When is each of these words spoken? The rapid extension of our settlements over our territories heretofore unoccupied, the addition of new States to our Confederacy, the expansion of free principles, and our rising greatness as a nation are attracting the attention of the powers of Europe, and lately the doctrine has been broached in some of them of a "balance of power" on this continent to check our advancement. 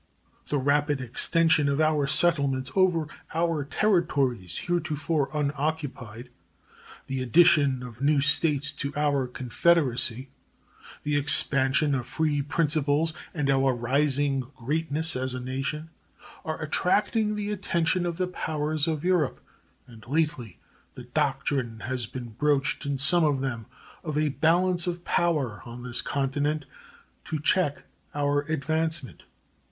The 0.49 0.57
rapid 0.57 0.99
extension 0.99 1.69
of 1.69 1.79
our 1.79 2.07
settlements 2.07 2.71
over 2.75 3.07
our 3.35 3.63
territories 3.63 4.57
heretofore 4.57 5.29
unoccupied, 5.31 6.29
the 7.05 7.21
addition 7.21 7.83
of 7.83 8.01
new 8.01 8.19
States 8.19 8.71
to 8.71 8.91
our 8.95 9.27
Confederacy, 9.27 10.31
the 11.03 11.15
expansion 11.15 11.93
of 11.93 12.07
free 12.07 12.41
principles, 12.41 13.13
and 13.31 13.47
our 13.51 13.75
rising 13.75 14.39
greatness 14.55 15.15
as 15.15 15.35
a 15.35 15.39
nation 15.39 15.91
are 16.43 16.59
attracting 16.59 17.35
the 17.35 17.51
attention 17.51 18.03
of 18.07 18.17
the 18.17 18.25
powers 18.27 18.87
of 18.87 19.03
Europe, 19.03 19.39
and 19.85 20.03
lately 20.07 20.57
the 20.95 21.03
doctrine 21.03 21.81
has 21.81 22.07
been 22.07 22.29
broached 22.29 22.87
in 22.87 22.97
some 22.97 23.23
of 23.23 23.39
them 23.41 23.67
of 24.03 24.17
a 24.17 24.29
"balance 24.29 24.87
of 24.87 25.05
power" 25.05 25.61
on 25.63 25.83
this 25.83 26.01
continent 26.01 26.65
to 27.23 27.39
check 27.39 27.83
our 28.15 28.41
advancement. 28.51 29.25